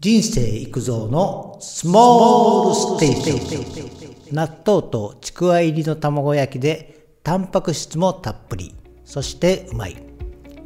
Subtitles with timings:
[0.00, 8.76] 人生育造のスモールステーション納豆とちくわ入りの卵焼きでタンパク質もたっぷり。
[9.04, 9.96] そしてうまい。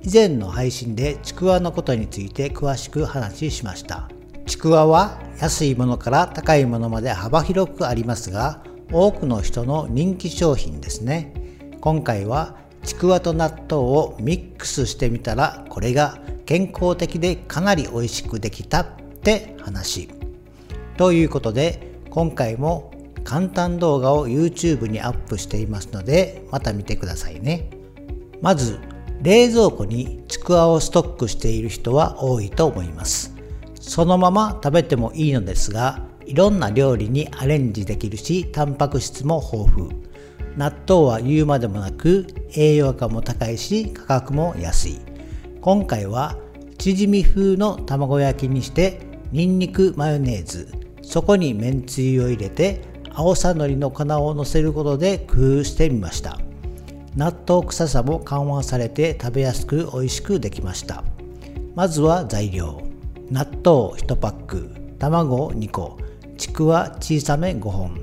[0.02, 4.10] 以前の配信でちくわのことについて詳しく話しました。
[4.44, 8.62] ちくわは安いものから高いものまで幅広くありますが
[8.92, 11.32] 多くの人の人気商品ですね。
[11.80, 20.08] 今回はちくわと納豆をミックスしてみたらこれが健康的でかなり美味しくできたって話。
[20.96, 27.70] ということで今回も簡単動画を YouTube にアップしていますのでまた見てくださいね。
[28.40, 28.80] まず
[29.22, 33.32] 冷蔵庫にちくわをストックしている人は多いと思います。
[33.80, 40.02] そのまま食べてもいいのですがいろんな料理にアレンジできるしタンパク質も豊富。
[40.56, 44.98] 納豆は言うまでもなく栄養価も高いし価格も安い。
[45.60, 46.36] 今回は
[46.76, 50.68] チヂミ風の卵焼きにしてニンニクマヨネーズ。
[51.00, 52.82] そこにめんつゆを入れて
[53.14, 56.38] 青さのりの粉をのせることで工夫してみました。
[57.16, 61.02] 納豆臭さも緩和されて食べやすく美味しくできました。
[61.74, 62.82] まずは材料。
[63.30, 64.70] 納豆1パック。
[64.98, 65.96] 卵2個。
[66.36, 67.98] ちくわ小さめ5本。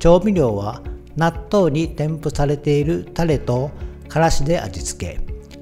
[0.00, 0.82] 調味料は
[1.14, 3.70] 納豆に添付されているタレと
[4.08, 5.20] からしで味付け。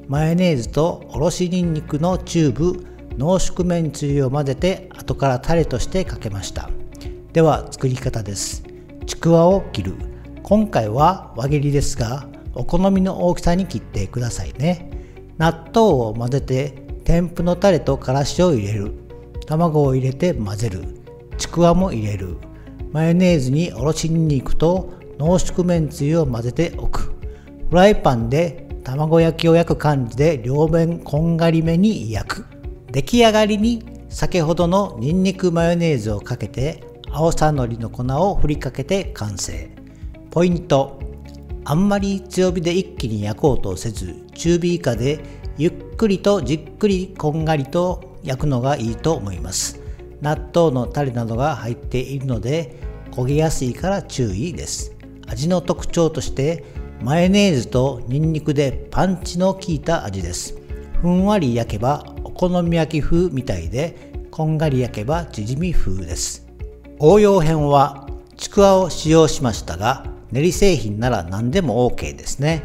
[0.09, 6.71] マヨネーズとおろしにんにくのチューブ濃縮めんつゆを混ぜて後からタレとしてかけました。
[7.33, 8.63] では作り方です。
[9.07, 9.95] ちくわを切る。
[10.43, 14.91] 今回は輪切りですがお好みの大きさに切ってくださいね。
[15.39, 16.71] 納豆を混ぜて
[17.05, 18.93] 添付のタレとからしを入れる。
[19.47, 20.85] 卵を入れて混ぜる。
[21.39, 22.37] ちくわも入れる。
[22.93, 27.13] マヨネーズにおろしにんにくと濃縮めんつゆを混ぜておく。
[27.71, 32.62] フライパンで卵焼きを焼く感じで両面こんがりめに焼く。
[32.93, 39.71] 出来上がりに先ほどのニンニクマヨネーズをかけて青さのりの粉を振りかけて完成。
[40.31, 41.01] ポイント。
[41.65, 45.21] あんまり強火で一気に焼こうとせず中火以下で
[45.57, 49.81] ゆっくりとじっくりこんがりと焼くのがいいと思います。
[50.21, 52.79] 納豆のタレなどが入っているので
[53.11, 54.95] 焦げやすいから注意です。
[55.27, 56.65] 味の特徴として
[57.01, 60.59] マヨネーズとニンニクでパンチの効いた味です。
[61.01, 62.12] ふんわり焼けば
[62.43, 66.45] 好み焼き風みたいでこんがり焼けばチヂミ風です。
[66.99, 72.65] 応用編はちくわを使用しましたが練り製品なら何でも OK ですね。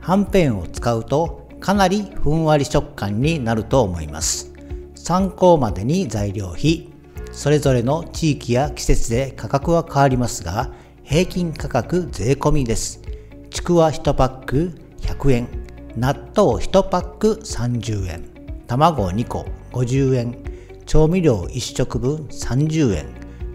[0.00, 4.54] はんぺんを使うとかなりふんわり食感になると思います。
[4.94, 6.88] 参考までに材料費
[7.30, 10.70] それぞれの地域や季節で価格は変わりますが
[11.02, 13.02] 平均価格税込みです。
[13.50, 15.48] ちくわ1パック100円
[15.94, 18.39] 納豆1パック30円。
[18.70, 20.38] 卵2個50円。
[20.86, 23.06] 調味料1食分30円。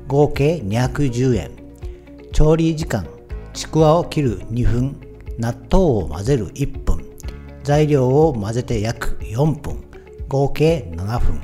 [0.08, 1.52] 合計210円。
[2.34, 3.08] 調理時間
[3.53, 5.00] ちくわを切る2分。
[5.40, 7.06] 納豆を混ぜる1分。
[7.64, 9.86] 材料を混ぜて約4分。
[10.28, 11.42] 合計7分。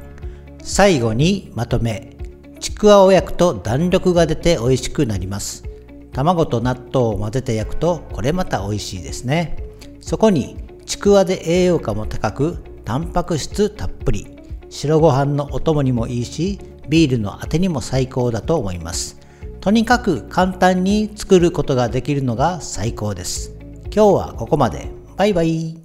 [0.62, 2.18] 最後にまとめ。
[2.60, 5.64] ちくわを焼くと弾力が出て美味しくなります。
[6.12, 9.56] 卵と納豆を混ぜて焼くとこれまた美味しいですね。
[10.02, 14.38] そこにちくわで栄養価も高くタンパク質たっぷり。
[14.70, 19.20] 白ご飯のお供にもいいしビールのあてにも最高だと思います。
[19.60, 23.54] とにかく簡単に作ることができるのが最高です。
[23.94, 24.90] 今日はここまで。
[25.18, 25.81] バイバイ。